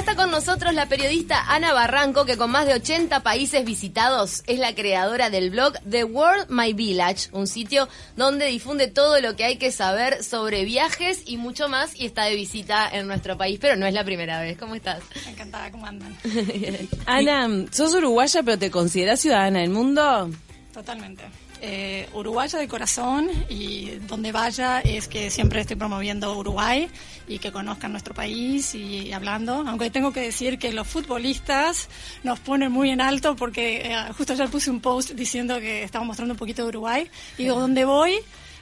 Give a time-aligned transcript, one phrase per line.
[0.00, 4.58] está con nosotros la periodista Ana Barranco, que con más de 80 países visitados es
[4.58, 9.44] la creadora del blog The World My Village, un sitio donde difunde todo lo que
[9.44, 13.58] hay que saber sobre viajes y mucho más y está de visita en nuestro país,
[13.60, 14.56] pero no es la primera vez.
[14.56, 15.02] ¿Cómo estás?
[15.28, 16.16] Encantada, ¿cómo andan?
[17.06, 20.30] Ana, ¿sos uruguaya pero te considerás ciudadana del mundo?
[20.72, 21.24] Totalmente.
[21.62, 26.88] Eh, uruguaya de corazón y donde vaya es que siempre estoy promoviendo Uruguay
[27.28, 31.90] y que conozcan nuestro país y hablando, aunque tengo que decir que los futbolistas
[32.22, 36.02] nos ponen muy en alto porque eh, justo ayer puse un post diciendo que estaba
[36.02, 38.14] mostrando un poquito de Uruguay y digo, ¿dónde voy?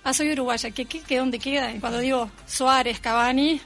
[0.02, 1.72] Ah, soy uruguaya, ¿qué, qué, qué dónde queda?
[1.72, 3.60] Y cuando digo Suárez, Cavani,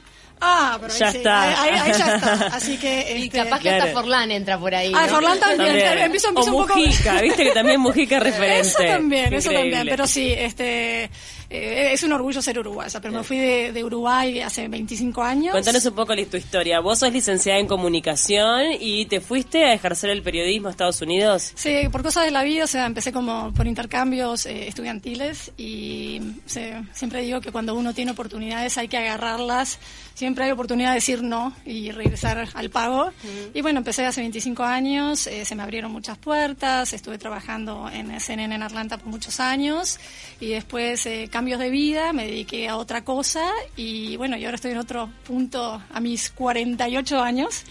[0.45, 1.41] Ah, pero ya ahí, sí, está.
[1.63, 2.33] ahí, ahí- ahí ya está.
[2.55, 3.15] Así que.
[3.17, 3.83] Y este, capaz que claro.
[3.85, 4.91] hasta Forlán entra por ahí.
[4.95, 5.13] Ah, ¿no?
[5.15, 5.67] Forlán también.
[5.79, 5.97] También.
[5.99, 6.75] Empiezo, empiezo o un poco.
[6.79, 8.59] Mujica, viste que también Mujica es referente.
[8.67, 9.87] Eso también, eso también.
[9.89, 11.09] Pero sí, este,
[11.55, 12.99] eh, es un orgullo ser uruguaya.
[12.99, 15.53] Pero me fui de, de Uruguay hace 25 años.
[15.53, 16.79] Contanos un poco tu historia.
[16.79, 21.51] Vos sos licenciada en comunicación y te fuiste a ejercer el periodismo a Estados Unidos.
[21.55, 26.19] Sí, por cosas de la vida, o sea, empecé como por intercambios eh, estudiantiles y
[26.45, 29.79] se- siempre digo que cuando uno tiene oportunidades hay que agarrarlas.
[30.15, 33.11] Siempre hay oportunidad de decir no y regresar al pago.
[33.53, 38.19] Y bueno, empecé hace 25 años, eh, se me abrieron muchas puertas, estuve trabajando en
[38.19, 39.99] CNN en Atlanta por muchos años
[40.39, 44.55] y después eh, cambios de vida, me dediqué a otra cosa y bueno, y ahora
[44.55, 47.63] estoy en otro punto a mis 48 años.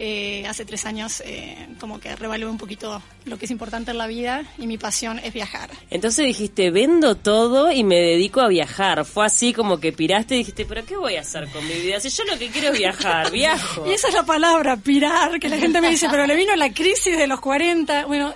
[0.00, 3.98] Eh, hace tres años eh, como que revalué un poquito lo que es importante en
[3.98, 5.70] la vida y mi pasión es viajar.
[5.90, 9.04] Entonces dijiste, vendo todo y me dedico a viajar.
[9.04, 12.00] Fue así como que piraste y dijiste, pero ¿qué voy a hacer con mi vida?
[12.00, 13.88] Si yo lo que quiero es viajar, viajo.
[13.88, 16.72] Y esa es la palabra, pirar, que la gente me dice, pero le vino la
[16.72, 18.06] crisis de los 40.
[18.06, 18.34] Bueno,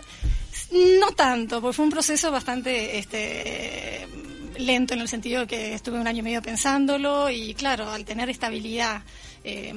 [1.00, 4.06] no tanto, porque fue un proceso bastante este,
[4.58, 8.30] lento en el sentido que estuve un año y medio pensándolo y claro, al tener
[8.30, 9.02] estabilidad,
[9.42, 9.74] eh,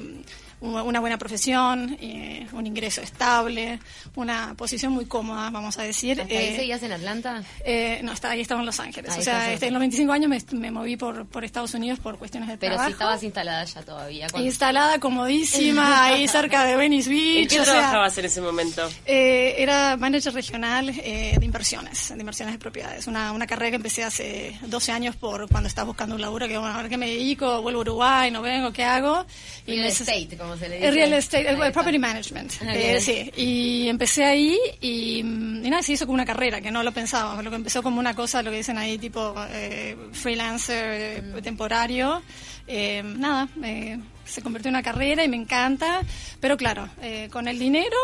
[0.60, 3.78] una buena profesión, eh, un ingreso estable,
[4.16, 6.20] una posición muy cómoda, vamos a decir.
[6.20, 7.42] ¿Hasta ahí eh, seguías en Atlanta?
[7.64, 9.12] eh, no, está, ahí estaba en Los Ángeles.
[9.12, 11.74] Ahí o sea, en- este, en los 25 años me, me moví por, por Estados
[11.74, 12.88] Unidos por cuestiones de Pero trabajo.
[12.88, 14.26] si estabas instalada ya todavía.
[14.30, 17.42] cuando- Instalada comodísima ahí cerca de Venice Beach.
[17.42, 18.88] ¿En qué o sea, trabajabas en ese momento?
[19.06, 23.06] eh, era manager regional eh, de inversiones, de inversiones de propiedades.
[23.06, 26.58] Una, una carrera que empecé hace 12 años por cuando estaba buscando un laburo, que
[26.58, 29.24] bueno, a ver qué me dedico, vuelvo a Uruguay, no vengo, ¿qué hago?
[29.66, 30.90] Real me- estate, como se le dice.
[30.90, 31.72] Real estate, Ahí está.
[31.72, 32.52] property management.
[32.62, 36.60] Ah, Eh, sí, y empecé ahí y, mm, y nada, se hizo como una carrera,
[36.60, 39.34] que no lo pensaba, lo que empezó como una cosa, lo que dicen ahí, tipo
[39.50, 41.38] eh, freelancer, Mm.
[41.38, 42.22] eh, temporario.
[42.66, 46.00] Eh, nada, eh, se convirtió en una carrera y me encanta,
[46.40, 46.88] pero claro,
[47.30, 47.96] con el dinero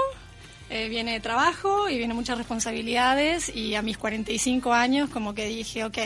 [0.70, 5.84] eh, viene trabajo y vienen muchas responsabilidades y a mis 45 años como que dije,
[5.84, 5.98] ok,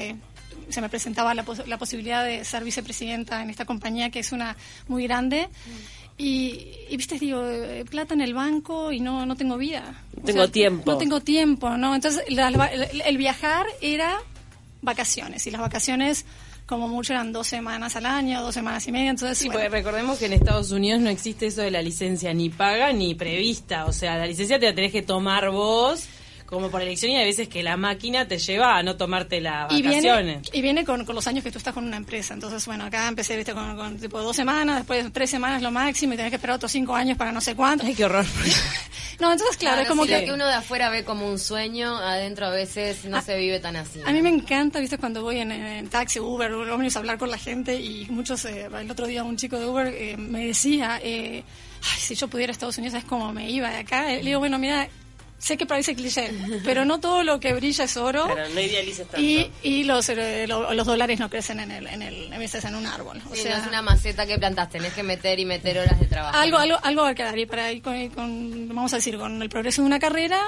[0.69, 4.32] se me presentaba la, pos- la posibilidad de ser vicepresidenta en esta compañía que es
[4.32, 4.56] una
[4.88, 5.49] muy grande.
[6.19, 10.03] Y, y, viste, digo, eh, plata en el banco y no, no tengo vida.
[10.17, 10.91] No tengo tiempo.
[10.91, 11.95] No tengo tiempo, ¿no?
[11.95, 14.19] Entonces, la- la- el, el viajar era
[14.83, 16.25] vacaciones y las vacaciones
[16.67, 19.39] como mucho eran dos semanas al año, dos semanas y media, entonces...
[19.39, 22.35] pues, Sí, bueno, porque recordemos que en Estados Unidos no existe eso de la licencia
[22.35, 23.87] ni paga ni prevista.
[23.87, 26.05] O sea, la licencia te la tenés que tomar vos
[26.49, 29.71] como por elección y hay veces que la máquina te lleva a no tomarte las
[29.71, 32.33] y viene, y viene con, con los años que tú estás con una empresa.
[32.33, 33.53] Entonces, bueno, acá empecé ¿viste?
[33.53, 36.73] Con, con tipo dos semanas, después tres semanas lo máximo y tenés que esperar otros
[36.73, 37.85] cinco años para no sé cuánto.
[37.85, 38.25] Ay, qué horror.
[39.21, 40.21] No, entonces, claro, es como sí, que...
[40.21, 43.59] lo que uno de afuera ve como un sueño, adentro a veces no se vive
[43.59, 44.01] tan así.
[44.07, 47.29] A mí me encanta, viste, cuando voy en, en taxi, Uber, ómnibus a hablar con
[47.29, 51.01] la gente y muchos, eh, el otro día un chico de Uber eh, me decía,
[51.03, 51.43] eh,
[51.83, 54.07] ay, si yo pudiera a Estados Unidos, ¿sabes cómo me iba de acá?
[54.07, 54.89] Le digo, bueno, mira,
[55.38, 56.32] sé que parece cliché,
[56.65, 58.25] pero no todo lo que brilla es oro.
[58.26, 59.21] Claro, no idealices tanto.
[59.21, 62.87] Y, y los, eh, lo- los dólares no crecen en el, en el, en un
[62.87, 63.22] árbol.
[63.31, 65.99] O Sí, sea, no es una maceta que plantas, tenés que meter y meter horas
[66.00, 66.37] de trabajo.
[66.37, 69.41] algo, algo, algo va a quedar y para ir con, con, vamos a decir, con
[69.41, 70.41] el progreso de una carrera,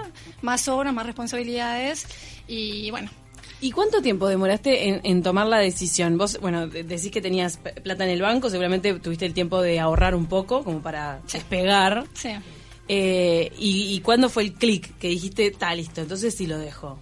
[0.43, 2.07] más horas, más responsabilidades
[2.49, 3.11] y bueno,
[3.63, 6.17] ¿Y cuánto tiempo demoraste en, en tomar la decisión?
[6.17, 9.79] Vos, bueno, de- decís que tenías plata en el banco, seguramente tuviste el tiempo de
[9.79, 12.05] ahorrar un poco como para despegar.
[12.15, 12.31] sí.
[12.93, 16.99] Eh, y, ¿Y cuándo fue el clic que dijiste, está listo, entonces sí lo dejo?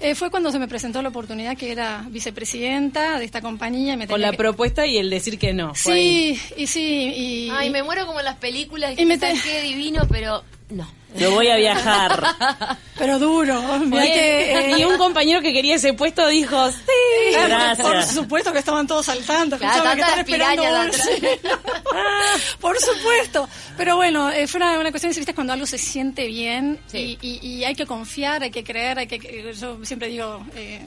[0.00, 3.94] Eh, fue cuando se me presentó la oportunidad que era vicepresidenta de esta compañía.
[3.94, 5.74] y Me Con la que- propuesta y el decir que no.
[5.76, 6.34] fue ahí.
[6.36, 7.50] Sí, y sí, y...
[7.52, 8.94] Ay, me muero como en las películas.
[8.98, 10.98] Y me te- qué divino, pero no.
[11.18, 12.22] No voy a viajar.
[12.98, 13.62] Pero duro.
[13.78, 17.32] mirá Oye, que, eh, y un compañero que quería ese puesto dijo, sí.
[17.32, 17.86] Gracias.
[17.86, 19.56] Por supuesto que estaban todos saltando.
[19.58, 20.62] Claro, que están esperando.
[22.60, 23.48] Por supuesto.
[23.76, 25.34] Pero bueno, eh, fue una, una cuestión, ¿viste?
[25.34, 27.18] Cuando algo se siente bien Sí.
[27.20, 29.54] y, y- y hay que confiar, hay que creer, hay que...
[29.58, 30.84] Yo siempre digo, eh,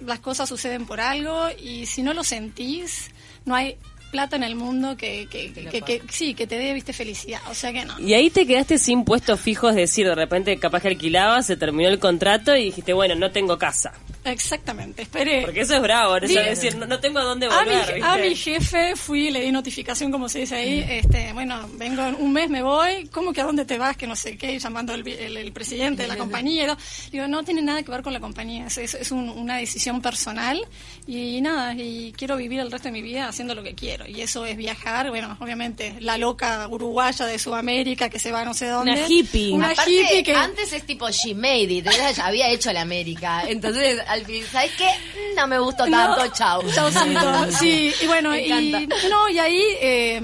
[0.00, 3.10] las cosas suceden por algo y si no lo sentís,
[3.44, 3.76] no hay
[4.16, 7.40] plata en el mundo que, que, que, que- sí, que te dé, viste, felicidad.
[7.50, 8.00] O sea que no.
[8.00, 11.56] Y ahí te quedaste sin puestos fijos, es decir, de repente capaz que alquilabas, se
[11.58, 13.92] terminó el contrato y dijiste, bueno, no tengo casa.
[14.30, 15.42] Exactamente, esperé.
[15.42, 16.26] Porque eso es bravo, ¿no?
[16.26, 18.02] Es decir, no, no tengo a dónde A mi, volver.
[18.04, 22.14] a mi jefe fui, le di notificación, como se dice ahí, este, bueno, vengo en
[22.16, 23.96] un mes, me voy, ¿cómo que a dónde te vas?
[23.96, 26.64] Que no sé qué, llamando vi- el, el presidente de la compañía.
[26.64, 26.78] y todo.
[27.12, 30.00] Digo, no tiene nada que ver con la compañía, es, es- es un- una decisión
[30.02, 30.60] personal
[31.06, 34.06] y nada, y quiero vivir el resto de mi vida haciendo lo que quiero.
[34.06, 38.44] Y eso es viajar, bueno, obviamente, la loca uruguaya de Sudamérica que se va a
[38.44, 38.92] no sé dónde.
[38.92, 39.52] Una hippie.
[39.52, 40.34] Una Aparte, hippie que...
[40.34, 43.44] antes es tipo she made it, ella ya había hecho la América.
[43.46, 44.88] Entonces, al fin, ¿sabes qué?
[45.36, 46.32] No me gustó tanto, No.
[46.32, 46.62] chau.
[46.72, 47.50] Chaucito.
[47.52, 50.20] Sí, y bueno, Me y, no, y ahí, eh,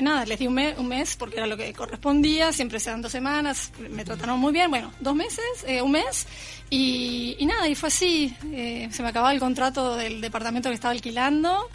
[0.00, 3.02] nada, les di un mes, un mes porque era lo que correspondía, siempre se dan
[3.02, 6.26] dos semanas, me trataron muy bien, bueno, dos meses, eh, un mes,
[6.70, 10.74] y, y nada, y fue así, eh, se me acababa el contrato del departamento que
[10.76, 11.68] estaba alquilando,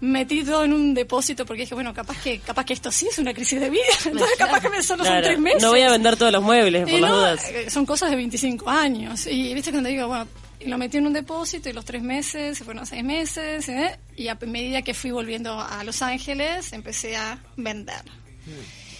[0.00, 3.18] metí todo en un depósito porque dije, bueno, capaz que capaz que esto sí es
[3.18, 5.62] una crisis de vida, entonces capaz que me solo son Claro, tres meses.
[5.62, 7.44] No voy a vender todos los muebles por Y las no, dudas.
[7.50, 9.26] eh, Son cosas de 25 años.
[9.26, 10.26] Y viste cuando digo, bueno,
[10.60, 13.68] y lo metí en un depósito y los tres meses, se fueron a seis meses,
[13.68, 13.98] ¿eh?
[14.16, 18.02] y a medida que fui volviendo a Los Ángeles, empecé a vender.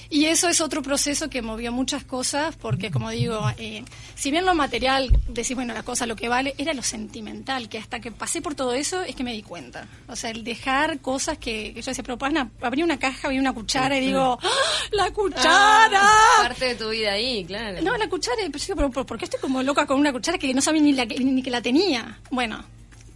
[0.08, 4.44] Y eso es otro proceso que movió muchas cosas, porque como digo, eh, si bien
[4.44, 8.12] lo material, decís, bueno, la cosa, lo que vale, era lo sentimental, que hasta que
[8.12, 9.88] pasé por todo eso es que me di cuenta.
[10.08, 13.38] O sea, el dejar cosas que, que yo decía, pero Pana, abrí una caja, abrí
[13.38, 14.48] una cuchara y digo, ¡Ah,
[14.92, 16.08] ¡la cuchara!
[16.42, 17.80] Parte de tu vida ahí, claro.
[17.82, 18.36] No, la cuchara,
[18.74, 21.42] pero ¿por qué estoy como loca con una cuchara que no sabía ni, la, ni
[21.42, 22.20] que la tenía?
[22.30, 22.64] Bueno,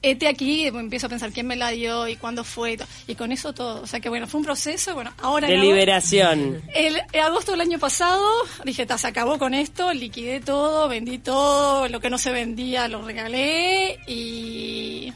[0.03, 2.89] este aquí, empiezo a pensar quién me la dio y cuándo fue y, todo.
[3.07, 3.83] y con eso todo.
[3.83, 5.47] O sea que bueno, fue un proceso, bueno, ahora...
[5.49, 6.63] De liberación.
[6.75, 8.27] el, en agosto del año pasado
[8.65, 12.89] dije, "Ta, se acabó con esto, liquidé todo, vendí todo, lo que no se vendía
[12.89, 15.13] lo regalé y...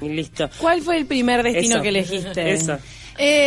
[0.00, 0.50] Y listo.
[0.58, 1.82] ¿Cuál fue el primer destino Eso.
[1.82, 2.52] que elegiste?
[2.52, 2.78] Eso.
[3.16, 3.46] Eh,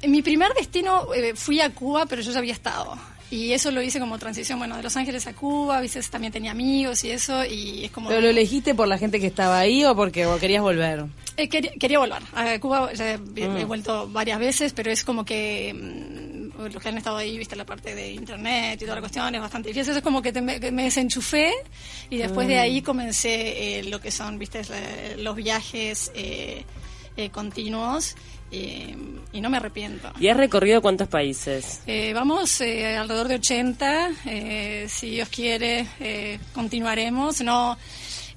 [0.00, 2.96] en mi primer destino eh, fui a Cuba, pero yo ya había estado.
[3.30, 6.32] Y eso lo hice como transición, bueno, de Los Ángeles a Cuba, a veces también
[6.32, 8.08] tenía amigos y eso, y es como...
[8.08, 11.04] ¿Pero lo elegiste por la gente que estaba ahí o porque querías volver?
[11.36, 12.22] Eh, quería, quería volver.
[12.34, 16.88] A Cuba ya he, he vuelto varias veces, pero es como que mm, los que
[16.88, 19.90] han estado ahí, viste la parte de internet y toda la cuestión, es bastante difícil.
[19.90, 21.52] Eso es como que, te- me, desenchufé
[22.08, 24.62] y después de ahí comencé eh, lo que son, viste,
[25.18, 26.64] los viajes eh,
[27.18, 28.14] eh, continuos
[28.50, 30.10] y no me arrepiento.
[30.18, 31.82] ¿Y has recorrido cuántos países?
[31.86, 37.40] Eh, vamos eh, alrededor de 80, eh, si Dios quiere, eh, continuaremos.
[37.42, 37.76] No,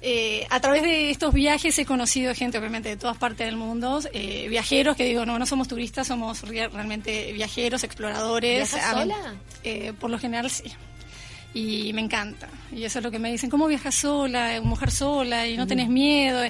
[0.02, 4.00] eh, a través de estos viajes he conocido gente, obviamente, de todas partes del mundo,
[4.12, 8.72] eh, viajeros que digo, no, no somos turistas, somos re- realmente viajeros, exploradores.
[8.72, 9.16] ¿Viajas sola?
[9.64, 10.64] eh, por lo general sí.
[11.54, 12.48] Y me encanta.
[12.74, 15.88] Y eso es lo que me dicen, ¿cómo viajas sola, mujer sola, y no tenés
[15.88, 16.40] miedo?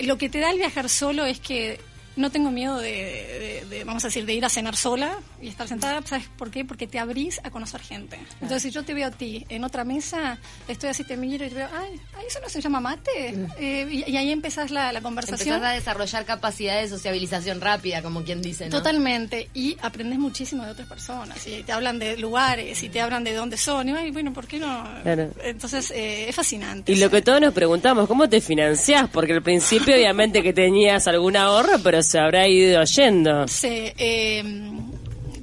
[0.00, 1.78] Lo que te da el viajar solo es que
[2.16, 5.48] no tengo miedo de, de- de, vamos a decir, de ir a cenar sola y
[5.48, 6.00] estar sentada.
[6.06, 6.64] ¿Sabes por qué?
[6.64, 8.18] Porque te abrís a conocer gente.
[8.34, 11.48] Entonces, si yo te veo a ti en otra mesa, estoy así, te miro y
[11.48, 13.34] te veo, ay, ay, ¿eso no se llama mate?
[13.58, 15.56] Eh, y, y ahí empezás la, la conversación.
[15.56, 18.70] Empezás a desarrollar capacidad de sociabilización rápida, como quien dice, ¿no?
[18.78, 19.48] Totalmente.
[19.54, 21.46] Y aprendes muchísimo de otras personas.
[21.46, 23.88] Y te hablan de lugares, y te hablan de dónde son.
[23.88, 24.88] Y ay, bueno, ¿por qué no?
[25.02, 25.30] Claro.
[25.42, 26.92] Entonces, eh, es fascinante.
[26.92, 29.08] Y lo que todos nos preguntamos, ¿cómo te financiás?
[29.10, 33.46] Porque al principio obviamente que tenías algún ahorro, pero se habrá ido yendo.
[33.48, 34.42] Sí, eh,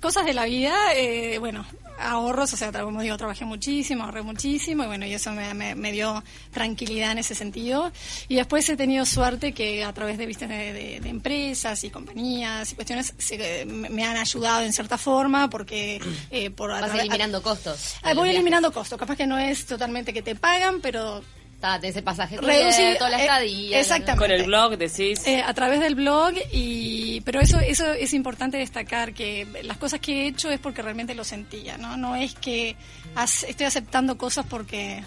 [0.02, 1.66] cosas de la vida, eh, bueno,
[2.00, 5.76] ahorros, o sea, como digo, trabajé muchísimo, ahorré muchísimo, y bueno, y eso me, me-
[5.76, 7.92] me dio tranquilidad en ese sentido.
[8.28, 12.72] Y después he tenido suerte que a través de, de, de- de empresas y compañías
[12.72, 16.02] y cuestiones se- me, me han ayudado en cierta forma, porque
[16.32, 17.96] eh, por Vas eliminando costos.
[18.04, 18.34] Voy viajes.
[18.36, 19.00] eliminando costos.
[19.00, 21.24] Capaz que no es totalmente que te pagan, pero
[21.64, 23.80] Está, tenés el pasaje reducir toda la eh, estadía.
[23.80, 24.20] exactamente.
[24.22, 28.58] Con el blog decís, Eh, a través del blog y pero eso eso es importante
[28.58, 32.34] destacar que las cosas que he hecho es porque realmente lo sentía no no es
[32.36, 32.76] que
[33.16, 35.06] as- estoy aceptando cosas porque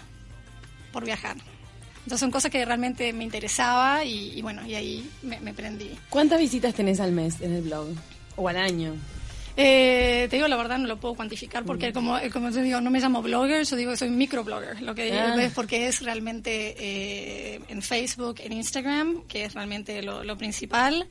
[0.91, 1.35] por viajar
[1.99, 5.91] entonces son cosas que realmente me interesaba y, y bueno y ahí me, me prendí
[6.09, 7.89] ¿Cuántas visitas tenés al mes en el blog?
[8.35, 8.95] ¿O al año?
[9.59, 12.79] Eh, te digo la verdad, no lo puedo cuantificar porque como, eh, como yo digo,
[12.79, 15.43] no me llamo blogger, yo digo que soy microblogger, lo que digo Ah.
[15.43, 21.07] es porque es realmente eh, en Facebook, en Instagram, que es realmente lo, lo principal.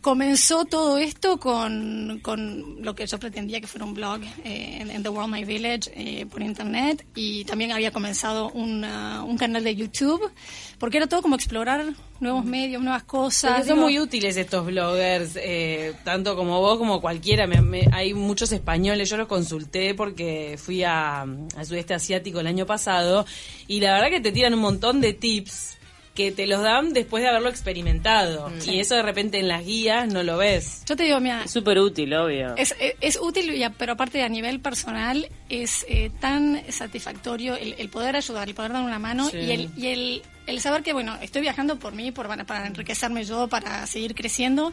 [0.00, 4.90] Comenzó todo esto con, con lo que yo pretendía que fuera un blog eh, en,
[4.90, 9.62] en The World My Village eh, por internet y también había comenzado una- un canal
[9.64, 10.30] de YouTube
[10.78, 13.50] porque era todo como explorar nuevos medios, nuevas cosas.
[13.52, 17.46] Porque son Digo, muy útiles estos bloggers, eh, tanto como vos como cualquiera.
[17.46, 22.46] Me- me- hay muchos españoles, yo los consulté porque fui a, al sudeste asiático el
[22.46, 23.26] año pasado
[23.66, 25.76] y la verdad que te tiran un montón de tips
[26.14, 28.48] que te los dan después de haberlo experimentado.
[28.48, 28.70] Mm.
[28.70, 30.82] Y eso de repente en las guías no lo ves.
[30.86, 32.54] Yo te digo, mira, Es súper útil, obvio.
[32.56, 37.56] Es, es- es útil, y a- pero aparte a nivel personal es eh, tan satisfactorio
[37.56, 39.38] el, el poder ayudar, el poder dar una mano Sí.
[39.38, 42.66] y, el, y el, el saber que, bueno, estoy viajando por mí, por, para, para
[42.66, 44.72] enriquecerme yo, para seguir creciendo,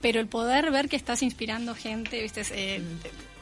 [0.00, 2.82] pero el poder ver que estás inspirando gente, viste, Eh,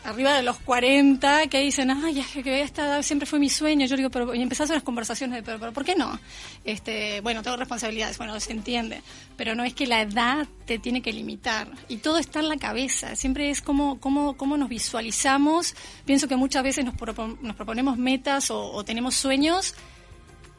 [0.06, 3.86] arriba de los 40 que dicen, ay, es que esta edad siempre fue mi sueño.
[3.86, 6.18] Yo digo, pero y empezás las conversaciones de, pero, pero ¿por qué no?
[6.64, 9.02] Este, bueno, tengo responsabilidades, bueno, se entiende,
[9.36, 12.56] pero no es que la edad te tiene que limitar y todo está en la
[12.56, 13.14] cabeza.
[13.16, 15.74] Siempre es como cómo, cómo nos visualizamos.
[16.04, 19.74] Pienso que muchas veces nos, propon- nos proponemos metas o, o tenemos sueños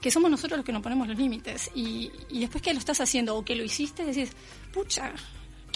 [0.01, 3.01] que somos nosotros los que nos ponemos los límites y, y después que lo estás
[3.01, 4.29] haciendo o que lo hiciste decís,
[4.71, 5.11] pucha,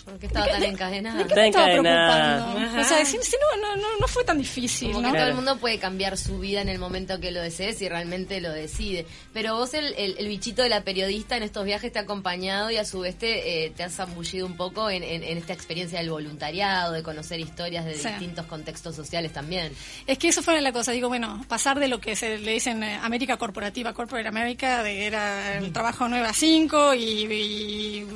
[0.06, 1.18] Porque estaba ¿de tan encadenada.
[1.24, 2.82] ¿De qué me Está estaba encadenada.
[2.82, 5.12] O sea, si, si no, no, no, no fue tan difícil, Como ¿no?
[5.14, 7.88] que todo el mundo puede cambiar su vida en el momento que lo desee si
[7.88, 9.06] realmente lo decide.
[9.34, 12.72] Pero vos, el, el- el bichito de la periodista en estos viajes te ha acompañado
[12.72, 15.54] y a su vez te, eh, te has zambullido un poco en, en- en esta
[15.54, 18.08] experiencia del voluntariado, de conocer historias de Sí.
[18.08, 19.72] distintos contextos sociales también.
[20.08, 22.82] Es que eso fue la cosa, digo, bueno, pasar de lo que se le dicen
[22.84, 28.08] eh, América corporativa, Corporate America, de era el trabajo 9 a 5 y, y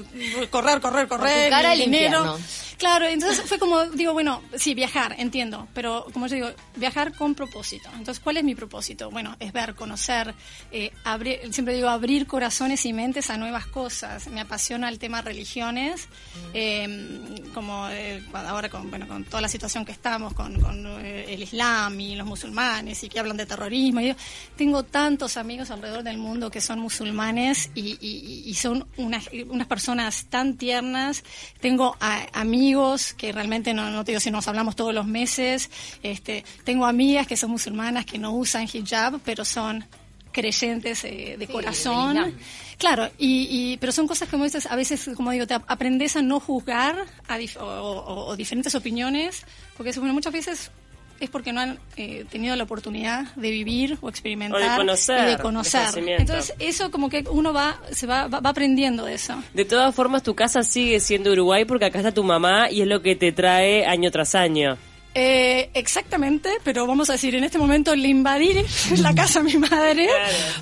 [0.49, 2.17] correr, correr, correr, cara al dinero.
[2.19, 2.39] infierno.
[2.77, 7.33] Claro, entonces fue como, digo, bueno, sí, viajar, entiendo, pero como yo digo, viajar con
[7.33, 7.89] propósito.
[7.97, 9.09] Entonces, ¿cuál es mi propósito?
[9.11, 10.35] Bueno, es ver, conocer,
[10.73, 14.27] eh, abrir, siempre digo, abrir corazones y mentes a nuevas cosas.
[14.27, 16.09] Me apasiona el tema religiones,
[16.53, 21.33] eh, como eh, ahora con, bueno, con toda la situación que estamos, con, con, eh,
[21.33, 24.01] el Islam y los musulmanes y que hablan de terrorismo.
[24.01, 24.15] Y yo
[24.57, 29.67] tengo tantos amigos alrededor del mundo que son musulmanes y, y- y son unas, unas
[29.67, 31.23] personas tan tiernas.
[31.65, 35.71] Tengo a- amigos que realmente no, no te digo si nos hablamos todos los meses.
[36.03, 39.83] Este, tengo amigas que son musulmanas que no usan hijab, pero son
[40.31, 42.35] creyentes eh, de Sí, corazón.
[42.77, 46.15] Claro, y, y- pero son cosas como dices, a veces, como digo, te ap- aprendes
[46.15, 49.43] a no juzgar a dif- o, o- o diferentes opiniones,
[49.75, 50.69] porque bueno, muchas veces
[51.19, 55.27] es porque no han eh, tenido la oportunidad de vivir o experimentar O de conocer,
[55.27, 55.87] y de conocer.
[56.19, 59.41] Entonces, eso como que uno va, se va, va, va aprendiendo de eso.
[59.53, 62.87] De todas formas, tu casa sigue siendo Uruguay porque acá está tu mamá y es
[62.87, 64.77] lo que te trae año tras año.
[65.17, 68.49] Eh, exactamente, pero vamos a decir, en este momento le invadí
[68.97, 70.09] la casa a mi madre,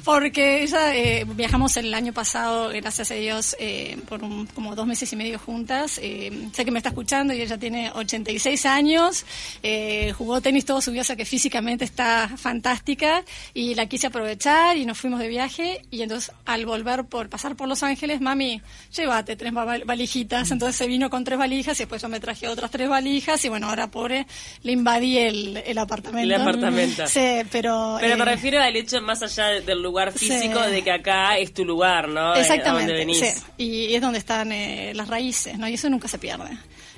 [0.04, 4.86] porque ella, eh, viajamos el año pasado, gracias a Dios, eh, por un- como dos
[4.86, 6.00] meses y medio juntas.
[6.04, 9.26] Eh, sé que me está escuchando y ella tiene 86 años,
[9.64, 13.24] eh, jugó tenis todo su vida, o sea que físicamente está fantástica
[13.56, 17.56] y la quise aprovechar y nos fuimos de viaje y entonces al volver por pasar
[17.56, 18.62] por Los Ángeles, mami,
[18.96, 22.48] llévate tres val- valijitas, entonces se vino con tres valijas y después yo me traje
[22.48, 24.28] otras tres valijas y bueno, ahora pobre
[24.64, 26.34] le invadí el, el apartamento.
[26.36, 27.08] El apartamento.
[27.08, 27.98] Sí, pero...
[28.00, 30.28] Pero me eh, refiero al hecho más allá del lugar Sí.
[30.30, 32.36] físico de que acá es tu lugar, ¿no?
[32.36, 33.20] Eh, Exactamente, donde venís.
[33.20, 33.42] sí.
[33.58, 35.68] Y es donde están eh, las raíces, ¿no?
[35.68, 36.50] Y eso nunca se pierde.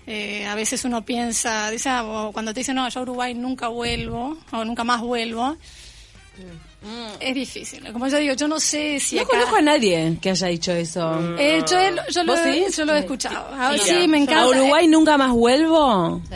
[0.07, 3.33] Eh, a veces uno piensa, dice, ah, o cuando te dicen, no, yo a Uruguay
[3.33, 5.57] nunca vuelvo, o nunca más vuelvo,
[7.19, 7.91] es difícil.
[7.91, 9.31] Como yo digo, yo no sé si No acá...
[9.31, 11.35] conozco a nadie que haya dicho eso.
[11.39, 12.77] Eh, yo, lo, ¿Vos he- sí?
[12.77, 13.47] yo lo he escuchado.
[13.53, 14.43] Ah, Sí, sí, mira, me encanta.
[14.43, 16.21] ¿A Uruguay nunca más vuelvo?
[16.29, 16.35] Sí.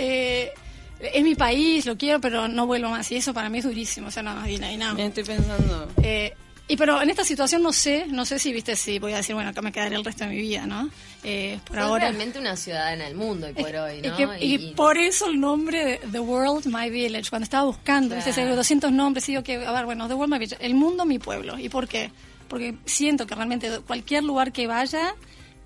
[0.00, 0.52] Eh,
[1.00, 3.10] es mi país, lo quiero, pero no vuelvo más.
[3.10, 4.08] Y eso para mí es durísimo.
[4.08, 4.58] O sea, no, y, y.
[4.58, 5.88] Me estoy pensando.
[6.02, 6.34] Eh,
[6.68, 9.34] y pero en esta situación no sé, no sé si viste si voy a decir,
[9.34, 10.88] bueno, acá me quedaré el resto de mi vida, ¿no?
[11.24, 12.04] Eh, por Sos ahora.
[12.04, 14.16] realmente una ciudadana del mundo hoy por hoy, Es ¿no?
[14.16, 17.28] que- y, por eso el nombre de The World My Village.
[17.28, 18.30] Cuando estaba buscando, ¿viste?
[18.32, 18.54] Claro.
[18.54, 21.58] 200 nombres, digo que, a ver, bueno, The World My Village, el mundo mi pueblo.
[21.58, 22.12] ¿Y por qué?
[22.46, 25.14] Porque siento que realmente cualquier lugar que vaya,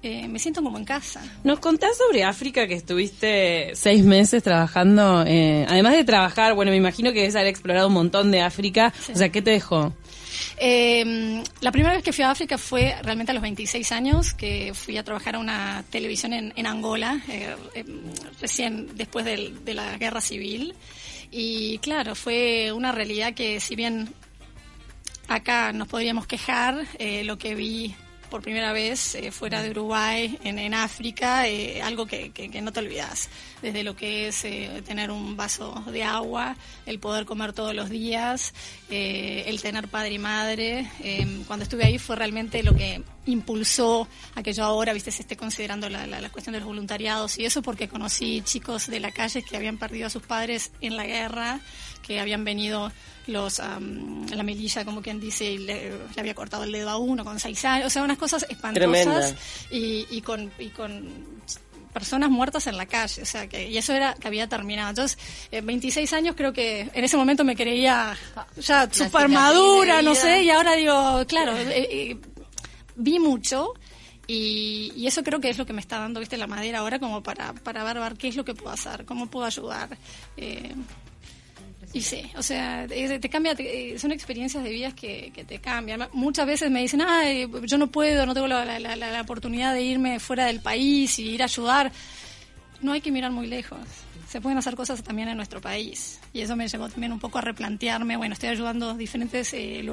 [0.05, 1.21] eh, me siento como en casa.
[1.45, 5.25] ¿Nos contás sobre África que estuviste seis meses trabajando?
[5.27, 8.93] eh, además de trabajar, bueno, me imagino que debes haber explorado un montón de África.
[9.13, 9.93] O sea, ¿qué te dejó?
[10.59, 14.73] Eh, la primera vez que fui a África fue realmente a los 26 años, que
[14.75, 17.85] fui a trabajar a una televisión en, en Angola, eh, eh,
[18.41, 20.75] recién después del- de la guerra civil.
[21.31, 24.09] Y claro, fue una realidad que si bien
[25.29, 27.95] acá nos podríamos quejar, eh, lo que vi
[28.35, 32.73] por primera vez eh, fuera de Uruguay, en, en África, eh, algo que, que- no
[32.73, 33.29] te olvidas.
[33.63, 37.89] Desde lo que es eh, tener un vaso de agua, el poder comer todos los
[37.91, 38.53] días,
[38.91, 40.91] el tener padre y madre.
[41.01, 45.37] Eh, cuando estuve ahí fue realmente lo que impulsó a que yo ahora, viste, esté
[45.37, 49.13] considerando la, la- la cuestión de los voluntariados y eso porque conocí chicos de la
[49.13, 51.61] calle que habían perdido a sus padres en la guerra,
[52.07, 52.93] que habían venido
[53.27, 57.25] los la melilla, como quien dice, y le, le había cortado el dedo a uno
[57.25, 59.35] con seis años, o sea, unas cosas espantosas
[59.71, 61.11] y, y con y con
[61.95, 64.91] personas muertas en la calle, o sea, que, y eso era que había terminado.
[64.91, 65.17] Entonces,
[65.51, 68.17] eh, 26 años creo que en ese momento me creía
[68.61, 72.17] ya super madura, no sé, y ahora digo, claro, eh, eh,
[72.97, 73.75] vi mucho
[74.27, 76.99] y, y eso creo que es lo que me está dando, viste, la madera ahora
[76.99, 79.97] como para, para ver, ver qué es lo que puedo hacer, cómo puedo ayudar.
[81.95, 86.09] Y sí, o sea, te, cambia, eh, son experiencias de vidas que, que te cambian.
[86.13, 89.73] Muchas veces me dicen, ay, yo no puedo, no tengo la, la- la- la oportunidad
[89.73, 91.93] de irme fuera del país y ir a ayudar.
[92.83, 93.79] No hay que mirar muy lejos.
[94.35, 96.19] Se pueden hacer cosas también en nuestro país.
[96.33, 98.17] Y eso me llevó también un poco a replantearme.
[98.17, 99.55] Bueno, estoy ayudando diferentes.
[99.55, 99.87] eh,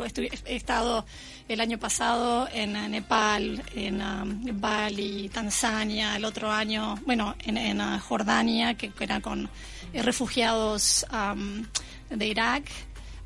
[0.47, 1.05] he estado
[1.47, 7.55] el año pasado en eh, Nepal, en um, Bali, Tanzania, el otro año, bueno, en,
[7.55, 9.47] en, uh, Jordania, que, que era con
[9.93, 11.63] eh, refugiados um,
[12.09, 12.63] de Irak.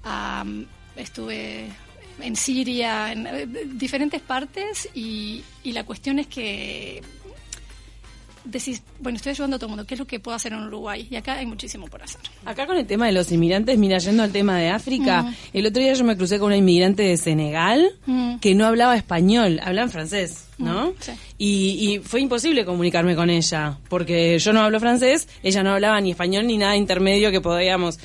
[0.03, 0.65] Um,
[0.97, 1.69] estuve
[2.19, 4.89] en Siria, en eh, diferentes partes.
[4.93, 7.01] Y, y la cuestión es que
[8.45, 10.63] decís, bueno, estoy ayudando a todo el mundo, ¿qué es lo que puedo hacer en
[10.63, 11.07] Uruguay?
[11.09, 12.21] Y acá hay muchísimo por hacer.
[12.45, 15.81] Acá con el tema de los inmigrantes, mira, yendo al tema de África, el otro
[15.81, 18.37] día yo me crucé con una inmigrante de Senegal Mm.
[18.39, 20.87] que no hablaba español, hablaba en francés, ¿no?
[20.87, 21.11] Mm, sí.
[21.37, 21.47] Y,
[21.95, 26.11] y fue imposible comunicarme con ella, porque yo no hablo francés, ella no hablaba ni
[26.11, 27.97] español ni nada intermedio que podíamos.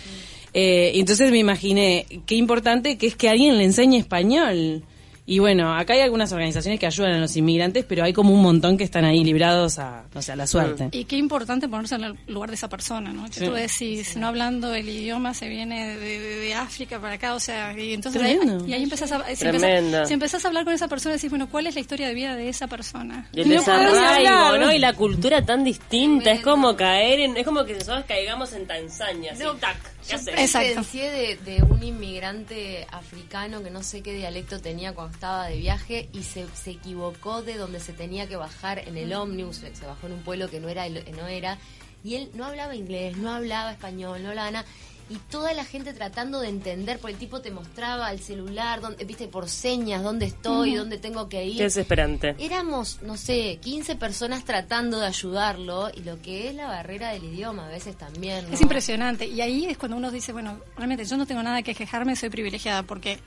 [0.53, 4.83] Eh, entonces me imaginé qué importante que es que alguien le enseñe español.
[5.27, 8.43] Y bueno, acá hay algunas organizaciones que ayudan a los inmigrantes, pero hay como un
[8.43, 10.89] montón que están ahí librados a, o sea, a la suerte.
[10.93, 13.27] Y qué importante ponerse en el lugar de esa persona, ¿no?
[13.27, 13.45] Que Sí.
[13.47, 17.41] tú decís, no hablando el idioma, se viene de, de- de África para acá, o
[17.41, 18.67] sea, y entonces ahí, Tremendo.
[18.67, 19.67] y ahí empezás a, si Tremendo.
[19.69, 22.15] empezás, si empezás a hablar con esa persona, decís, bueno, ¿cuál es la historia de
[22.15, 23.29] vida de esa persona?
[23.33, 24.61] Y el No desarraigo, hablar.
[24.61, 24.73] ¿no?
[24.73, 26.33] Y la cultura tan distinta.
[26.33, 27.37] Es como caer en.
[27.37, 29.33] Es como que nosotros caigamos en Tanzania.
[29.33, 29.77] así, No, tac.
[30.07, 30.35] ¿Qué Yo haces?
[30.39, 30.83] Exacto.
[30.93, 36.09] de, de un inmigrante africano que no sé qué dialecto tenía cuando estaba de viaje
[36.13, 40.07] y se, se equivocó de donde se tenía que bajar en el ómnibus, se bajó
[40.07, 41.59] en un pueblo que no era, no era
[42.03, 44.67] y él no hablaba inglés, no hablaba español, no hablaba nada.
[45.11, 49.05] Y toda la gente tratando de entender, porque el tipo te mostraba el celular, donde,
[49.05, 51.57] viste, por señas, dónde estoy, dónde tengo que ir.
[51.57, 52.37] Qué desesperante.
[52.39, 57.25] Éramos, no sé, 15 personas tratando de ayudarlo y lo que es la barrera del
[57.25, 58.47] idioma a veces también.
[58.47, 58.55] ¿no?
[58.55, 59.27] Es impresionante.
[59.27, 62.31] Y ahí es cuando uno dice, bueno, realmente yo no tengo nada que quejarme, soy
[62.31, 63.19] privilegiada, porque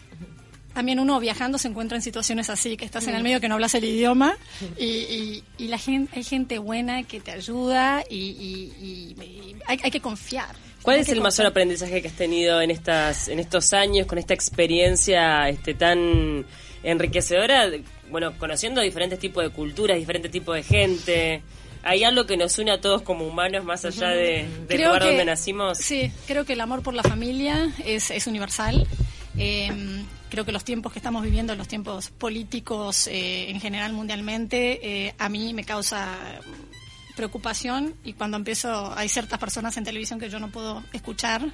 [0.73, 3.55] también uno viajando se encuentra en situaciones así, que estás en el medio que no
[3.55, 4.35] hablas el idioma
[4.77, 9.55] y, y- y la gente, hay gente buena que te ayuda y, y- y- y
[9.67, 10.55] hay, hay que confiar.
[10.81, 14.17] ¿Cuál Hay es el mayor aprendizaje que has tenido en estas en estos años con
[14.17, 16.45] esta experiencia este tan
[16.83, 17.69] enriquecedora?
[18.09, 21.41] Bueno, conociendo diferentes tipos de culturas, diferentes tipos de gente.
[21.85, 25.01] ¿Hay algo que nos une a todos como humanos más allá de, del Creo lugar
[25.01, 25.77] que- donde nacimos?
[25.79, 28.87] Sí, creo que el amor por la familia es, es universal.
[29.37, 35.07] Eh, creo que los tiempos que estamos viviendo, los tiempos políticos eh, en general mundialmente,
[35.07, 36.07] eh, a mí me causa
[37.15, 41.45] preocupación y cuando empiezo hay ciertas personas en televisión que yo no puedo escuchar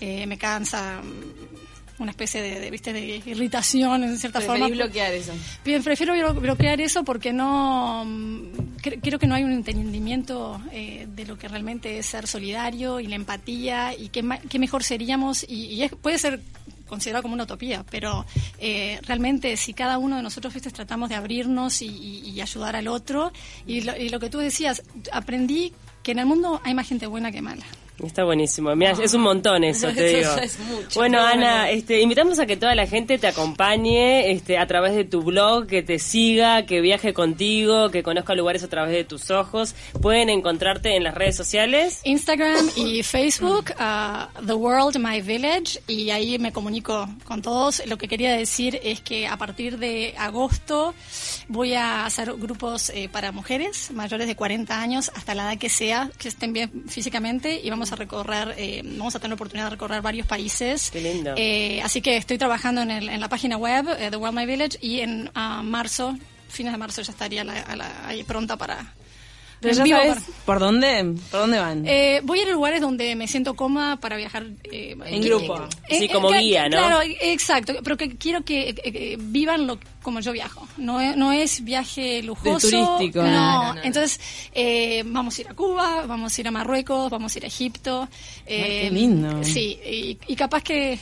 [0.00, 4.84] eh, me cansa mm, una especie de, de, viste de irritación en cierta forma Preferís
[4.84, 5.32] bloquear eso.
[5.64, 10.60] Bien, prefiero blo- bloquear eso porque no mm, cre- creo que no hay un entendimiento
[10.72, 14.58] eh, de lo que realmente es ser solidario y la empatía y qué, ma- qué
[14.58, 16.40] mejor seríamos y, y es- puede ser
[16.88, 18.24] considerado como una utopía, pero
[18.58, 20.70] eh, realmente si cada uno de nosotros ¿viste?
[20.70, 23.32] tratamos de abrirnos y, ayudar al otro
[23.66, 27.06] y lo, y lo que tú decías, aprendí que en el mundo hay más gente
[27.06, 27.64] buena que mala.
[28.02, 28.74] Está buenísimo.
[28.74, 30.36] Mira, es un montón eso, te Eso digo.
[30.36, 31.78] ya es mucho, bueno, Ana, bueno.
[31.78, 35.66] este, invitamos a que toda la gente te acompañe este, a través de tu blog,
[35.66, 39.74] que te siga, que viaje contigo, que conozca lugares a través de tus ojos.
[40.02, 42.00] Pueden encontrarte en las redes sociales.
[42.04, 47.80] Instagram y Facebook, uh, The World My Village, y ahí me comunico con todos.
[47.86, 50.94] Lo que quería decir es que a partir de agosto
[51.48, 55.68] voy a hacer grupos eh, para mujeres mayores de 40 años hasta la edad que
[55.68, 59.66] sea, que estén bien físicamente, y vamos a recorrer, eh, vamos a tener la oportunidad
[59.66, 60.90] de recorrer varios países.
[60.90, 61.34] Qué lindo.
[61.36, 64.46] Eh, así que estoy trabajando en, el- en la página web, eh, The World My
[64.46, 66.16] Village, y en ah, marzo,
[66.48, 68.94] fines de marzo ya estaría la- la- ahí pronta para...
[69.60, 71.84] Pero en ya vivo sabes para- por dónde, por dónde van.
[71.86, 75.28] eh, voy a ir a lugares donde me siento cómoda para viajar eh, en que-
[75.28, 75.66] grupo.
[75.88, 76.76] Sí, como que- guía, ¿no?
[76.78, 80.68] Claro, eh, exacto, pero que quiero que eh, eh, vivan lo como yo viajo.
[80.76, 82.68] No es, no es viaje lujoso.
[82.68, 83.22] turístico.
[83.22, 83.82] No, no, no.
[83.82, 84.20] entonces
[84.52, 87.48] eh, vamos a ir a Cuba, vamos a ir a Marruecos, vamos a ir a
[87.48, 88.08] Egipto.
[88.46, 89.42] eh, qué lindo.
[89.44, 90.98] Sí, y, y capaz que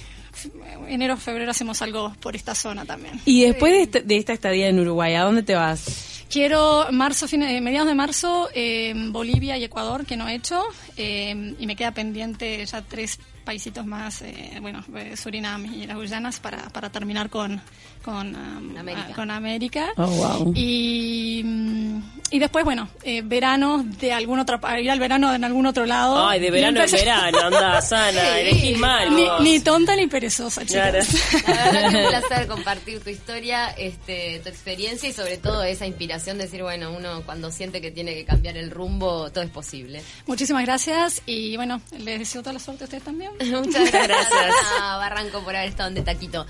[0.88, 3.20] enero, febrero hacemos algo por esta zona también.
[3.24, 6.21] Y después de, este- de esta estadía en Uruguay, ¿a dónde te vas?
[6.32, 10.62] Quiero marzo, fine- eh, mediados de marzo, eh, Bolivia y Ecuador, que no he hecho,
[10.96, 15.96] eh, y me queda pendiente ya tres paisitos más, eh, bueno, eh, Surinam y las
[15.98, 17.60] Guyanas para, para terminar con,
[18.02, 19.12] con, um, América.
[19.14, 19.88] con América.
[19.98, 20.52] Oh, wow.
[20.56, 21.81] Y, mm,
[22.32, 26.26] y después, bueno, eh, verano de algún otro, ir al verano en algún otro lado.
[26.26, 29.14] Ay, de verano en verano, anda sana, elegís mal.
[29.14, 31.08] Ni, ni tonta ni perezosa, chicas.
[31.44, 31.54] Claro.
[31.54, 35.62] La verdad que es un placer compartir tu historia, este, tu experiencia y sobre todo
[35.62, 39.44] esa inspiración de decir, bueno, uno cuando siente que tiene que cambiar el rumbo, todo
[39.44, 40.02] es posible.
[40.24, 43.32] Muchísimas gracias y bueno, les deseo toda la suerte a ustedes también.
[43.40, 44.56] Muchas gracias, gracias.
[44.80, 46.46] a Barranco por haber estado en De Taquito.